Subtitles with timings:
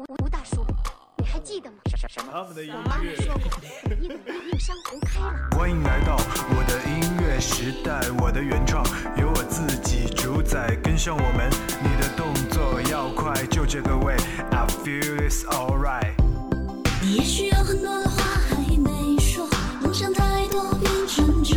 [0.00, 0.64] 吴吴大叔，
[1.18, 1.76] 你还记得吗？
[1.94, 2.32] 什什么？
[2.32, 2.96] 他们的音我妈。
[3.22, 3.52] 说过，
[4.00, 4.14] 你的
[4.50, 5.50] 令山红开了。
[5.54, 8.82] 欢迎来到我的音乐时代，我的原创
[9.18, 11.50] 由我自己主宰，跟上我们，
[11.82, 14.16] 你的动作要快，就这个味
[14.50, 16.14] ，I feel it's alright。
[17.02, 19.46] 你也许有很多的话还没说，
[19.82, 21.56] 梦想太多变成折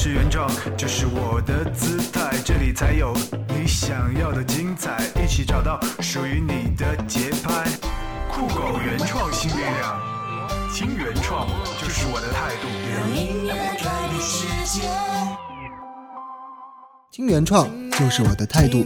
[0.00, 3.14] 台，支持原创就是我的姿态，这里才有
[3.48, 7.68] 你想要的精彩，一起找到属于你的节拍。
[8.32, 10.00] 酷狗原创新力量，
[10.74, 11.46] 听原创
[11.78, 12.68] 就是我的态度。
[12.96, 14.88] 让音乐改变世界。
[17.12, 18.82] 听原创就是我的态度。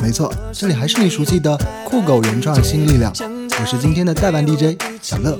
[0.00, 3.12] 没错，这里还是你熟悉的酷狗原创新力量，
[3.60, 5.36] 我是今天的代班 DJ 小乐。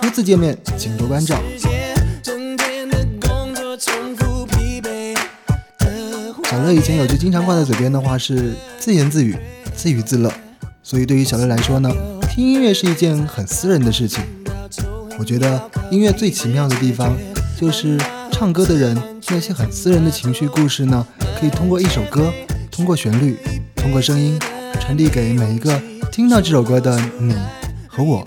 [0.00, 1.36] 初次见面，请多关照。
[6.60, 9.34] 小乐以前有句经常挂在嘴边的话是自言自语、
[9.74, 10.30] 自娱自乐，
[10.82, 11.90] 所以对于小乐来说呢，
[12.28, 14.22] 听音乐是一件很私人的事情。
[15.18, 15.58] 我觉得
[15.90, 17.16] 音乐最奇妙的地方，
[17.58, 17.98] 就是
[18.30, 18.94] 唱歌的人
[19.28, 21.06] 那些很私人的情绪故事呢，
[21.40, 22.30] 可以通过一首歌，
[22.70, 23.38] 通过旋律，
[23.74, 24.38] 通过声音，
[24.78, 25.80] 传递给每一个
[26.12, 27.34] 听到这首歌的你
[27.88, 28.22] 和我，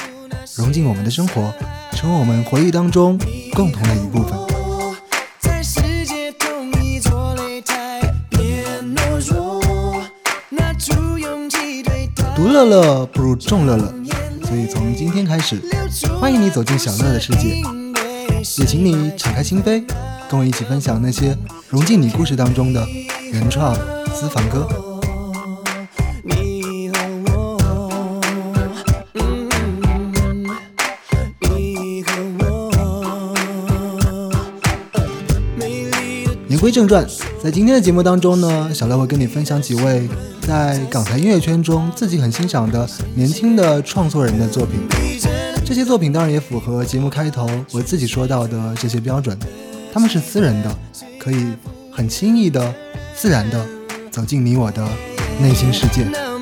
[0.55, 1.53] 融进我们的生活，
[1.91, 3.15] 成为我们回忆当中
[3.53, 4.52] 共同的一部分。
[12.43, 13.85] 独乐乐不如众乐乐，
[14.45, 15.61] 所以从今天开始，
[16.19, 17.61] 欢迎你走进小乐的世界，
[18.57, 19.81] 也请你敞开心扉，
[20.29, 21.37] 跟我一起分享那些
[21.69, 22.85] 融进你故事当中的
[23.31, 23.73] 原创
[24.13, 24.67] 私房歌。
[26.21, 26.99] 你和
[27.31, 28.21] 我，
[31.39, 32.69] 你和我，
[36.49, 37.07] 言归正传，
[37.41, 40.09] 在今天的节目当中呢，小乐会跟你分享几位
[40.47, 44.79] 在港台音乐圈中自己很欣赏的年轻的创作人的作品。
[45.65, 49.37] 这些作品当然也符合节目开头我自己说到的这些标准，
[49.93, 50.77] 他们是私人的，
[51.17, 51.53] 可以
[51.91, 52.73] 很轻易的、
[53.15, 53.65] 自然的
[54.11, 54.85] 走进你我的
[55.41, 56.32] 内心世界。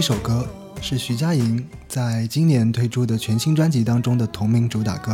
[0.00, 0.48] 一首歌
[0.80, 5.12] 是徐佳莹在今年推出的全新专辑当中的同名主打歌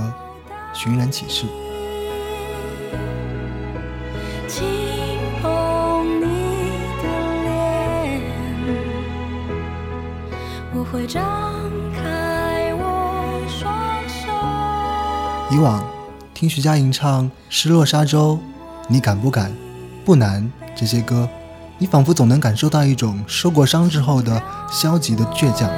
[0.78, 1.44] 《寻人启事》。
[4.46, 4.64] 轻
[5.42, 6.26] 碰你
[7.02, 7.08] 的
[7.42, 8.22] 脸，
[10.72, 11.24] 我会张
[11.92, 13.74] 开我双
[14.08, 14.30] 手。
[15.52, 15.84] 以往
[16.32, 18.36] 听徐佳莹唱《失落沙洲》，
[18.86, 19.52] 你敢不敢？
[20.04, 21.28] 不难这些歌，
[21.78, 25.70] 你仿佛总能感受到一种受过伤之后的消极的倔强。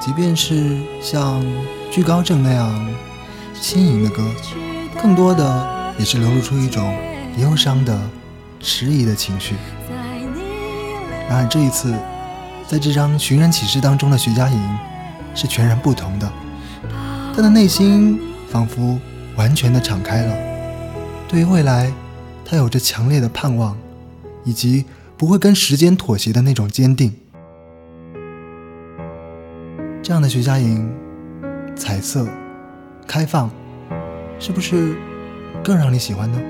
[0.00, 1.42] 即便是像
[1.92, 2.88] 《居高正》那样
[3.60, 4.22] 轻盈的歌，
[5.00, 6.96] 更多的也是流露出一种
[7.36, 8.00] 忧伤的、
[8.58, 9.54] 迟疑的情绪。
[11.28, 11.94] 然而这一次，
[12.66, 14.78] 在这张《寻人启事》当中的徐佳莹
[15.34, 16.28] 是全然不同的，
[17.36, 18.18] 她的内心
[18.50, 18.98] 仿佛
[19.36, 20.36] 完全的敞开了，
[21.28, 21.92] 对于未来，
[22.44, 23.76] 她有着强烈的盼望，
[24.44, 24.84] 以及
[25.16, 27.12] 不会跟时间妥协的那种坚定。
[30.02, 30.90] 这样的徐佳莹，
[31.76, 32.26] 彩色、
[33.06, 33.50] 开放，
[34.38, 34.96] 是不是
[35.62, 36.40] 更让你喜欢呢？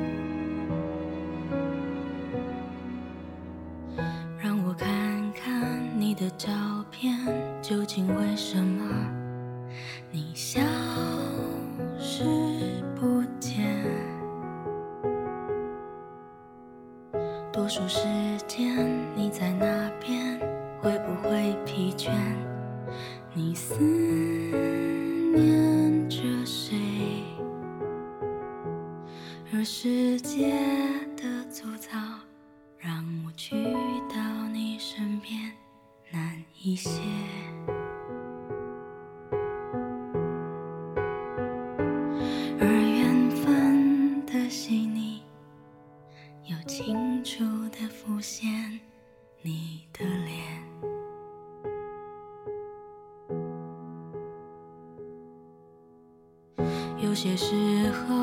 [57.19, 58.15] 有些时候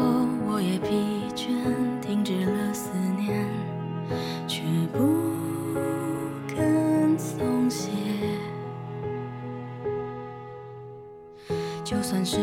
[0.47, 0.87] 我也疲
[1.35, 1.49] 倦，
[1.99, 3.45] 停止了思念，
[4.47, 4.63] 却
[4.93, 5.33] 不
[6.47, 7.89] 肯松懈。
[11.83, 12.39] 就算是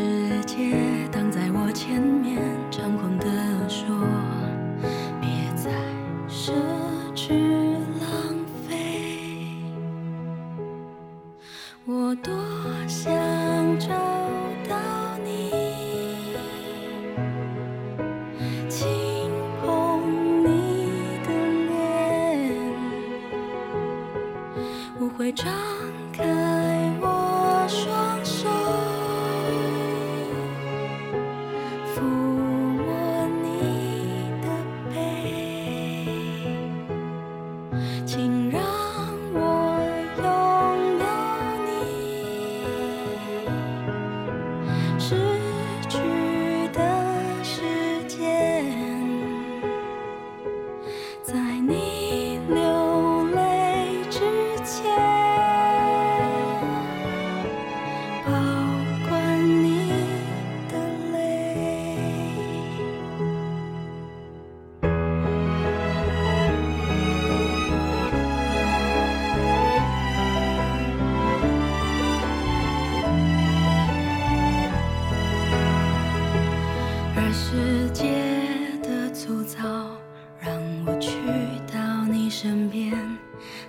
[82.43, 82.91] 身边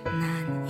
[0.03, 0.64] 难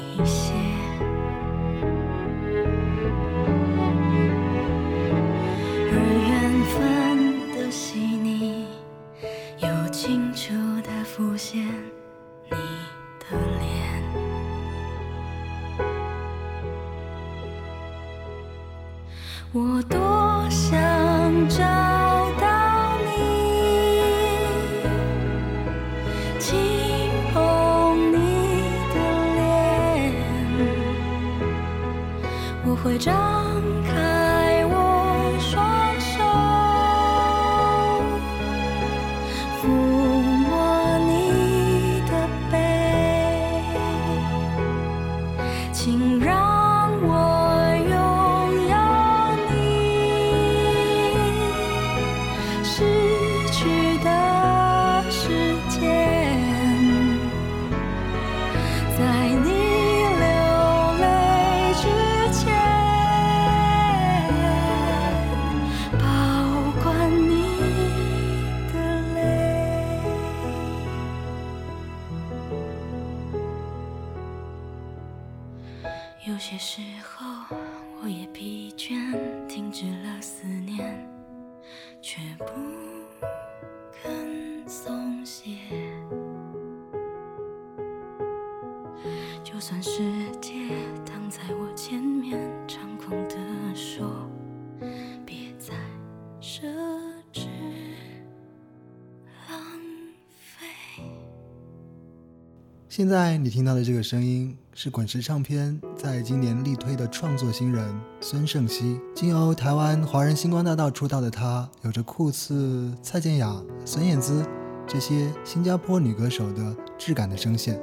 [102.95, 114.45] 现在你听到的这个声音是滚石唱片在今年力推的创作新人孙盛熙，经由台湾华人星光大道出道的他，有着酷似蔡健雅、孙燕姿
[114.87, 117.77] 这些新加坡女歌手的质感的声线，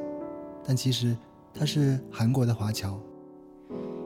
[0.67, 1.15] 但其实
[1.53, 2.99] 她是韩国的华侨。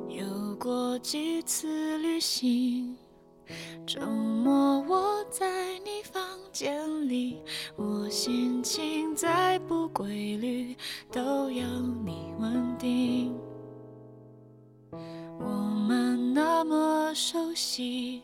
[0.09, 2.97] 有过几次旅行，
[3.87, 6.03] 周末我在你
[6.59, 7.43] 间里，
[7.77, 10.75] 我心情再不规律，
[11.13, 11.69] 都要
[12.03, 13.37] 你稳定。
[15.39, 15.51] 我
[15.87, 18.23] 们那么熟悉，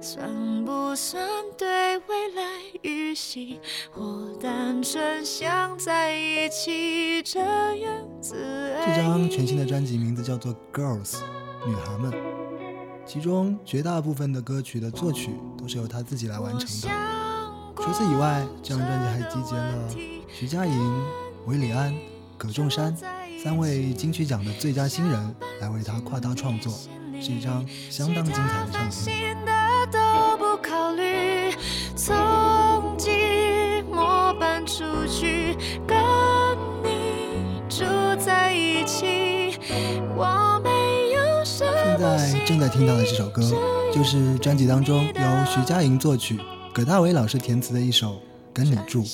[0.00, 1.28] 算不算
[1.58, 2.42] 对未来
[2.80, 3.60] 预习？
[3.94, 8.34] 我单纯想在一起，这样子
[8.86, 11.16] 这张全新的专辑名字叫做《Girls》，
[11.66, 12.10] 女孩们，
[13.04, 17.11] 其中绝大部分的歌曲的作曲都是由她自己来完成的。
[17.76, 19.74] 除此以外，这张专辑还集结了
[20.28, 21.04] 徐佳莹、
[21.46, 21.94] 韦礼安、
[22.36, 22.96] 葛仲山
[23.42, 26.72] 三位金曲奖的最佳新人来为他跨刀创作，
[27.20, 29.36] 是一张相当精彩的唱片。
[31.94, 35.96] 从寂寞搬出去，跟
[36.82, 37.84] 你住
[38.18, 39.56] 在一起，
[40.16, 43.42] 我没有什现在正在听到的这首歌，
[43.94, 46.40] 就是专辑当中由徐佳莹作曲、
[46.74, 48.14] 葛大为老师填词的一首
[48.54, 49.04] 《跟你住》。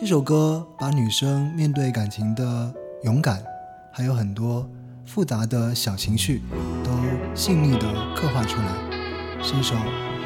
[0.00, 3.42] 这首歌把女生面对感情的勇敢，
[3.92, 4.64] 还有很多
[5.04, 6.40] 复杂的小情绪，
[6.84, 6.92] 都
[7.34, 8.68] 细腻地刻画出来，
[9.42, 9.74] 是一首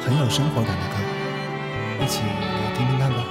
[0.05, 3.25] 很有生活感的歌，一起来听听看吧。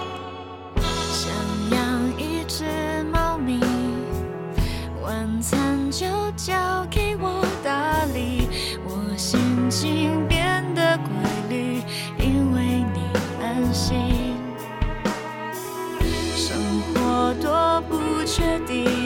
[1.13, 1.31] 想
[1.71, 3.61] 养一只猫咪，
[5.01, 6.05] 晚餐就
[6.37, 8.49] 交给我打理，
[8.85, 9.39] 我心
[9.71, 10.27] 情
[18.33, 19.02] 确定，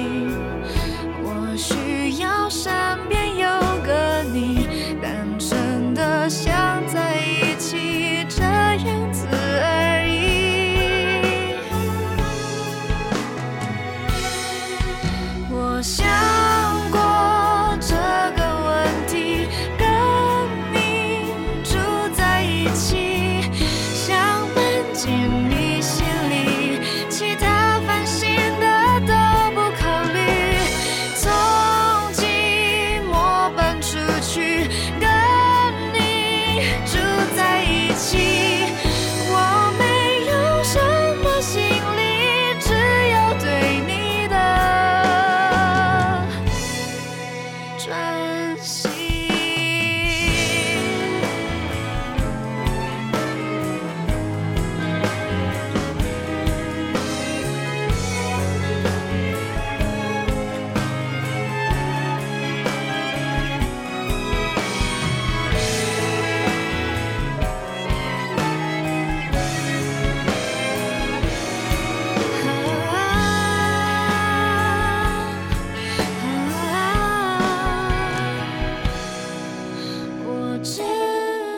[80.66, 80.82] 知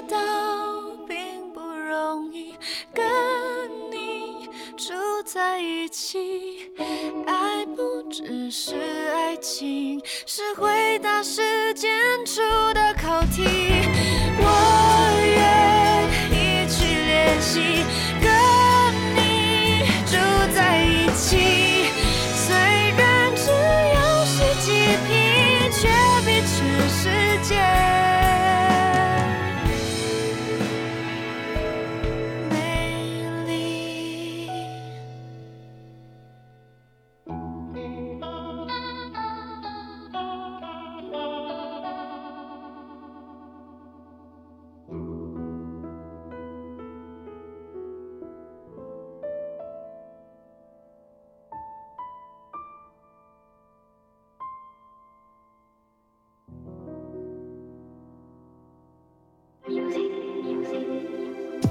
[0.06, 0.16] 道
[1.08, 2.54] 并不容易
[2.92, 3.02] 跟
[3.90, 4.46] 你
[4.76, 4.92] 住
[5.24, 6.70] 在一起，
[7.26, 8.76] 爱不只是
[9.10, 11.90] 爱情，是回答时间
[12.26, 12.42] 出
[12.74, 13.44] 的考题。
[14.40, 14.46] 我
[15.24, 17.82] 愿意去练习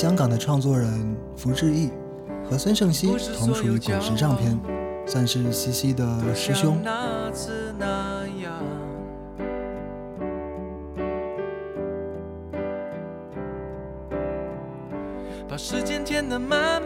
[0.00, 1.90] 香港的创作人福志毅
[2.48, 4.56] 和孙盛熙同属于滚石唱片，
[5.04, 6.80] 算是西西的师兄。
[15.48, 16.77] 把时间填得满，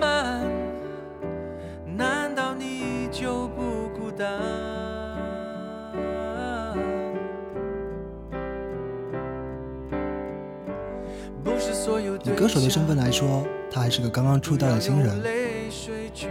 [12.42, 15.22] 歌手的身份来说，他还是个刚刚出道的新人。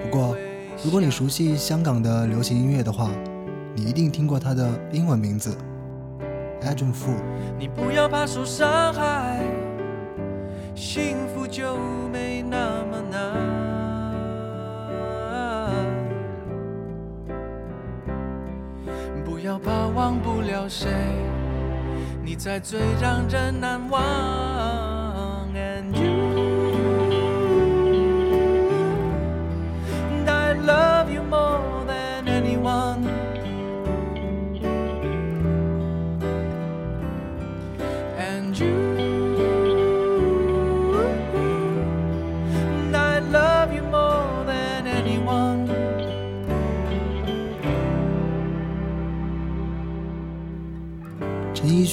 [0.03, 0.35] 不过，
[0.83, 3.09] 如果你熟悉香港的流行音乐的话，
[3.73, 5.55] 你一定听过他的英文名字
[6.63, 7.13] Adam Fu。
[7.57, 9.39] 你不要怕受伤害，
[10.75, 11.77] 幸福就
[12.11, 13.31] 没那么难。
[19.23, 20.89] 不要怕忘不了谁，
[22.21, 24.90] 你才最让人难忘。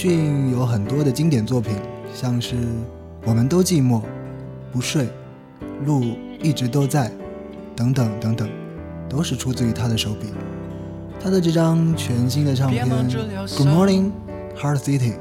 [0.01, 1.75] 陈奕迅有很多的经典作品，
[2.15, 2.55] 像是
[3.25, 3.97] 《我们都寂寞》、
[4.73, 5.03] 《不睡》、
[5.85, 7.11] 《路一直都在》
[7.75, 8.49] 等等等等，
[9.09, 10.29] 都是出自于他的手笔。
[11.21, 12.87] 他的这张全新的唱片
[13.57, 14.13] 《Good Morning
[14.57, 15.15] Heart City》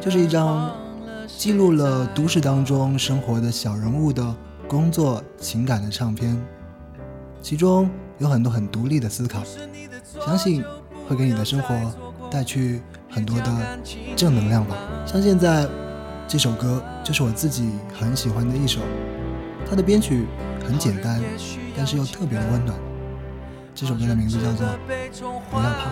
[0.00, 0.70] 就是一张
[1.26, 4.32] 记录了都市当中生活的小人物的
[4.68, 6.40] 工作情感的唱片，
[7.42, 9.42] 其中有很多很独立的思考，
[10.24, 10.62] 相信
[11.08, 11.74] 会给你的生活
[12.30, 13.78] 带去很多的
[14.16, 14.76] 正能量吧。
[15.06, 15.66] 像现在
[16.26, 18.80] 这首歌就是我自己很喜欢的一首，
[19.68, 20.26] 它的编曲
[20.66, 21.20] 很简单，
[21.76, 22.78] 但是又特别的温暖。
[23.74, 24.66] 这首歌的名字叫做
[25.50, 25.90] 《不要怕》。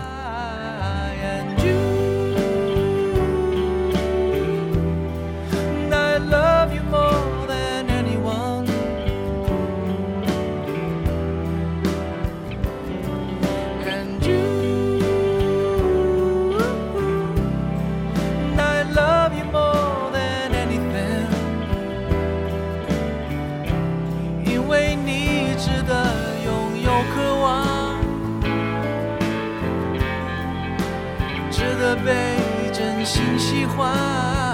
[32.06, 34.45] 被真心喜欢，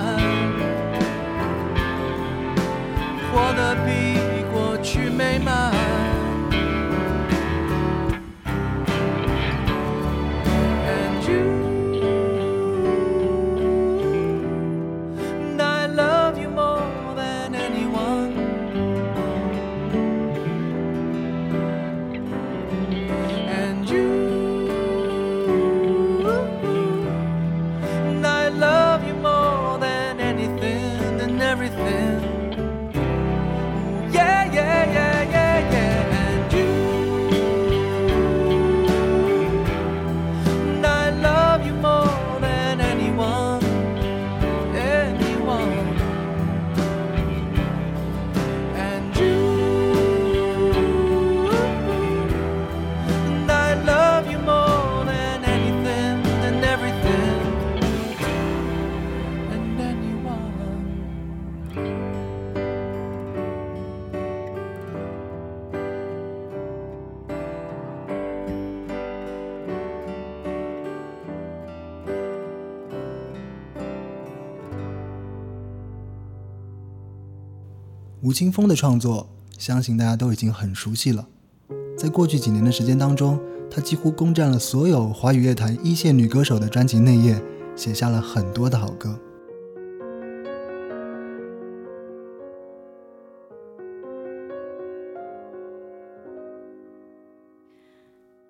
[78.33, 81.29] 吴青峰的创作，相信大家都已经很熟悉了。
[81.99, 83.38] 在过去几年的时间当中，
[83.71, 87.38] 她几乎攻占了所有华语乐坛一线女歌手的专辑内页，
[87.77, 89.21] 写下了很多的好歌。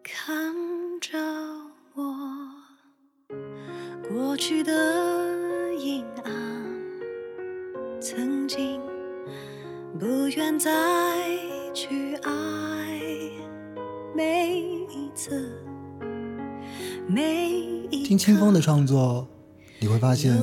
[0.05, 0.45] 看
[1.01, 1.19] 着
[1.95, 2.15] 我
[4.09, 6.52] 过去的阴暗，
[10.35, 10.71] 不愿再
[11.75, 12.31] 去爱，
[14.17, 15.53] 每一次，
[17.07, 17.51] 每
[17.91, 19.29] 一听清风的创作，
[19.79, 20.35] 你会发现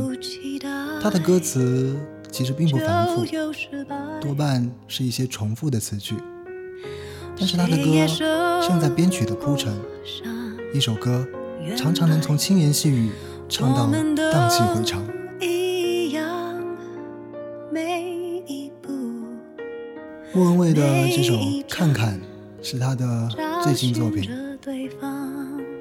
[1.02, 1.98] 他的歌词
[2.32, 3.26] 其实并不繁复，
[4.22, 6.16] 多半是一些重复的词句。
[7.36, 8.06] 但是他的歌
[8.62, 9.74] 胜在编曲的铺陈，
[10.72, 11.28] 一首歌
[11.76, 13.10] 常常能从轻言细语
[13.50, 13.88] 唱到
[14.32, 15.02] 荡气回肠。
[20.40, 21.34] 莫文蔚的这首
[21.70, 22.14] 《看看》
[22.66, 23.28] 是他的
[23.62, 24.32] 最新作品，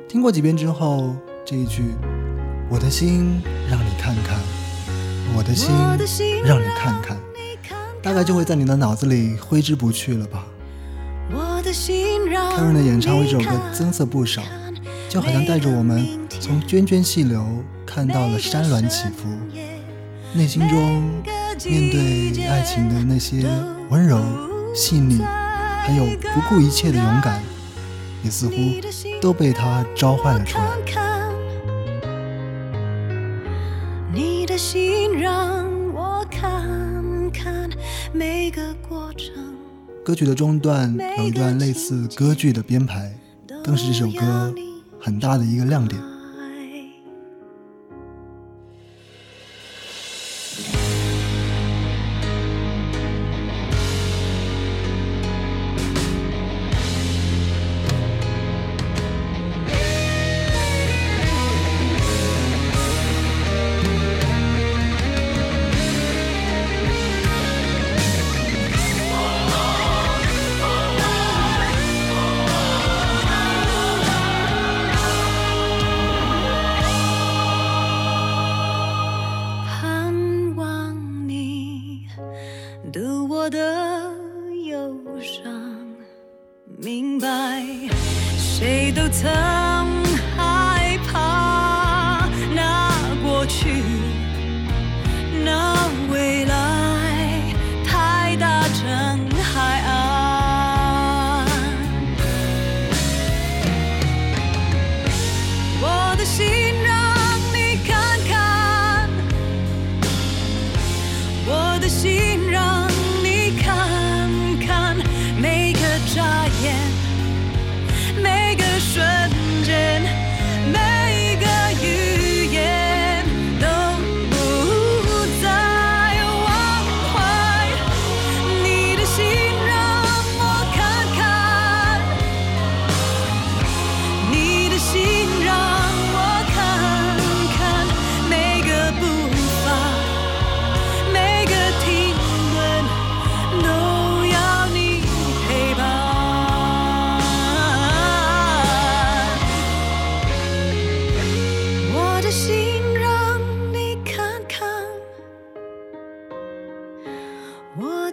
[0.08, 1.14] 听过几遍之后，
[1.46, 1.84] 这一句
[2.68, 3.40] “我的心
[3.70, 4.36] 让你看看，
[5.36, 5.70] 我的心
[6.44, 7.16] 让你看看”，
[8.02, 10.44] 大概就会在你的脑子里挥之不去了吧。
[11.32, 14.42] 我的心让开润的演唱为这首歌增色不少，
[15.08, 16.04] 就好像带着我们
[16.40, 17.46] 从涓涓细流
[17.86, 19.28] 看到了山峦起伏，
[20.34, 21.12] 内心中
[21.64, 23.46] 面对爱情的那些
[23.90, 24.18] 温柔、
[24.74, 27.42] 细腻，还有不顾一切的勇敢，
[28.22, 28.54] 也似乎
[29.20, 30.64] 都被他召唤了出来。
[34.12, 37.68] 你的心让我看看
[38.12, 39.32] 每个过程，
[40.04, 43.12] 歌曲的中段有一段类似歌剧的编排，
[43.64, 44.54] 更是这首歌
[45.00, 46.00] 很大的一个亮点。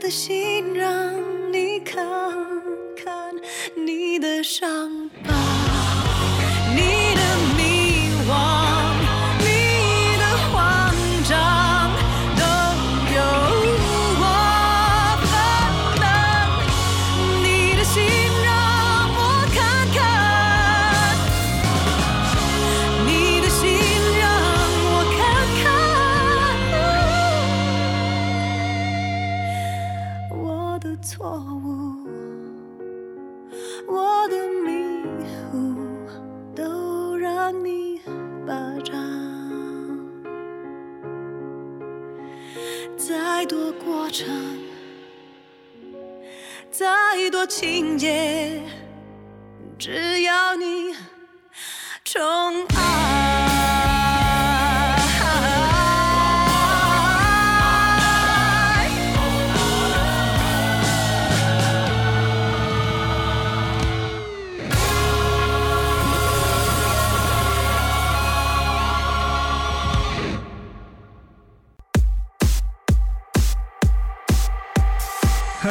[0.05, 1.15] 的心让
[1.51, 2.05] 你看
[2.95, 3.33] 看
[3.75, 5.09] 你的伤
[44.17, 44.27] 唱，
[46.71, 48.61] 再多情节，
[49.77, 50.95] 只要你
[52.05, 52.94] 宠爱。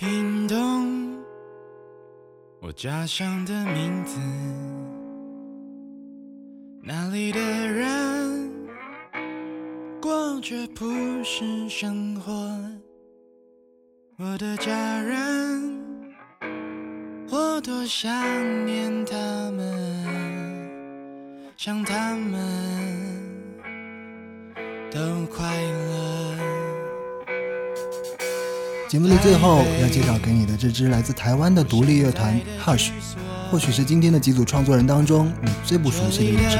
[0.00, 1.18] 屏东，
[2.60, 4.16] 我家乡的名字。
[6.80, 8.48] 那里的人
[10.00, 10.86] 过着朴
[11.24, 12.32] 实生活。
[14.18, 15.76] 我的家人，
[17.28, 18.08] 我多想
[18.66, 19.16] 念他
[19.50, 20.70] 们，
[21.56, 22.40] 想他们
[24.92, 26.47] 都快乐。
[28.88, 32.88] 节目的最后要介绍给你的这支来自台湾的独立乐团 Hush，
[33.50, 36.56] 或许是今天的几组创作人当中你最不熟悉的一支。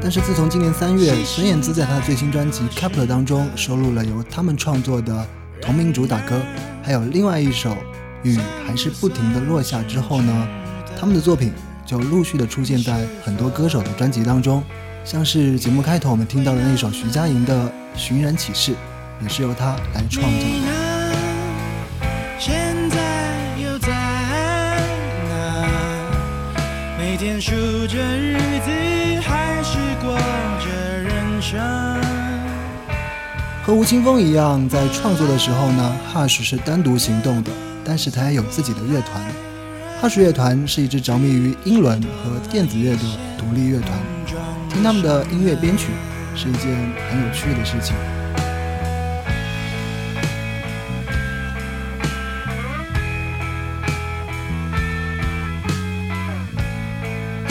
[0.00, 5.26] 但是自从今年三月，孙燕姿在她的最新专辑《Kepler》当中收录了由他们创作的
[5.60, 6.40] 同名主打歌，
[6.82, 7.72] 还有另外一首
[8.22, 10.48] 《雨还是不停的落下》之后呢，
[10.98, 11.52] 他们的作品
[11.84, 14.64] 就陆续的出现在很多歌手的专辑当中，
[15.04, 18.72] 像是节目开头我们听到的那首徐佳莹的《寻人启事》，
[19.22, 20.67] 也是由她来创作的。
[22.40, 22.54] 现
[22.90, 22.96] 在
[23.60, 23.88] 又在
[25.28, 25.66] 哪？
[26.96, 27.50] 每天数
[27.88, 28.70] 着日子，
[29.22, 30.68] 还是过着
[31.02, 31.58] 人生？
[33.64, 37.50] 和吴青峰一样，在创作的时候呢，Hush 是单独行动的，
[37.84, 39.20] 但是他也有自己的乐团。
[40.00, 43.02] Hush 乐团是一支着迷于英伦和电子乐的
[43.36, 43.92] 独立乐团，
[44.70, 45.88] 听他们的音乐编曲
[46.36, 46.70] 是一件
[47.10, 47.96] 很有趣的事情。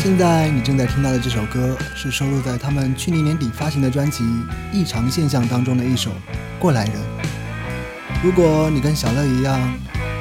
[0.08, 4.24] 现在你正在听到的这首歌是收录在他们去年年底发行的专辑
[4.72, 6.12] 《异常现象》当中的一首
[6.58, 6.94] 《过来人》。
[8.24, 9.60] 如果你跟小乐一样，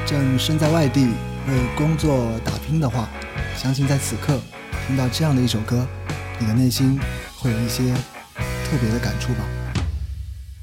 [0.04, 1.04] 正身在外地
[1.46, 3.08] 为工作打拼的话，
[3.56, 4.40] 相信在此刻
[4.88, 5.86] 听到这样的一首歌，
[6.40, 6.98] 你的内心
[7.38, 7.94] 会有一些
[8.64, 9.44] 特别的感触吧。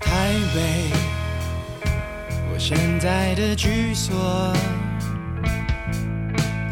[0.02, 0.92] 台北，
[2.52, 4.54] 我现在的居所，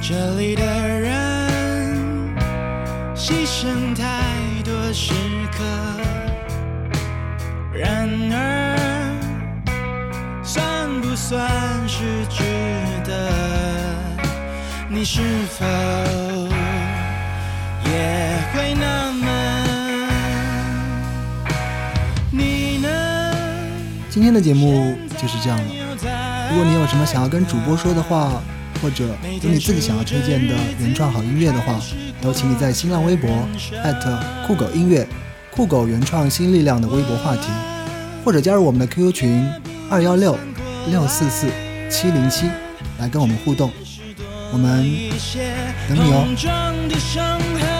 [0.01, 1.10] 这里的人
[3.61, 4.03] 牺牲太
[4.63, 5.13] 多时
[5.51, 5.63] 刻，
[7.71, 8.75] 然而
[10.43, 11.47] 算不算
[11.87, 12.43] 是值
[13.05, 13.29] 得？
[14.89, 15.21] 你是
[15.59, 15.63] 否
[17.85, 19.29] 也会纳闷？
[22.31, 22.89] 你呢？
[24.09, 25.65] 今天的节目就是这样了。
[26.49, 28.41] 如果你有什么想要跟主播说的话，
[28.81, 31.79] 或者有你自己想要推荐的原创好音乐的话，
[32.21, 33.29] 都请你在新浪微博
[34.47, 35.07] 酷狗音乐、
[35.49, 37.49] 酷狗原创新力量的微博话题，
[38.23, 39.49] 或者加入我们的 QQ 群
[39.89, 40.37] 二幺六
[40.87, 41.47] 六四四
[41.89, 42.47] 七零七
[42.99, 43.71] 来跟我们互动。
[44.53, 44.83] 我们
[45.87, 47.70] 等你哦。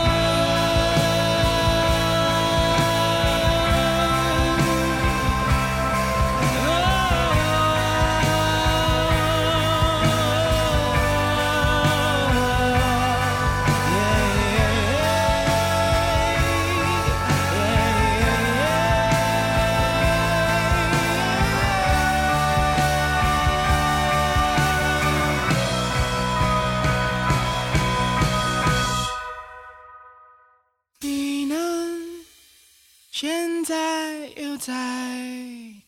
[33.21, 34.73] 现在又在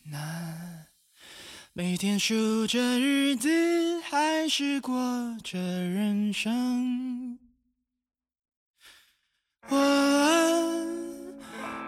[0.04, 0.86] 哪？
[1.72, 3.50] 每天数着日子，
[4.02, 4.94] 还是过
[5.42, 7.36] 着人生？
[9.68, 9.76] 我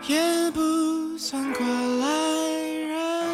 [0.09, 2.09] 也不算过来
[2.81, 3.29] 人，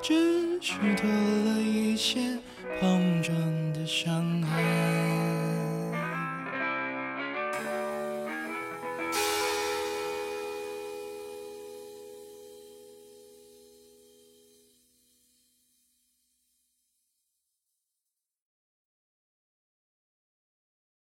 [0.00, 2.38] 只是多了一些
[2.80, 3.36] 碰撞
[3.72, 4.47] 的伤痕。